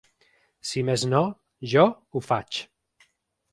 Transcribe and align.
Si 0.69 0.81
més 0.87 1.03
no, 1.11 1.19
jo 1.75 1.85
ho 2.21 2.25
faig. 2.31 2.65